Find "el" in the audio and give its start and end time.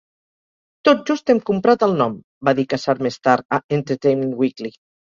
1.89-1.95